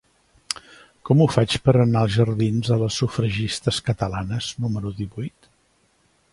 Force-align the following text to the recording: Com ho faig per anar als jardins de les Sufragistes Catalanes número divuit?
Com 1.09 1.19
ho 1.21 1.27
faig 1.33 1.57
per 1.67 1.75
anar 1.83 2.01
als 2.05 2.15
jardins 2.17 2.71
de 2.73 2.79
les 2.85 2.99
Sufragistes 3.03 3.81
Catalanes 3.91 4.51
número 4.65 4.97
divuit? 5.05 5.51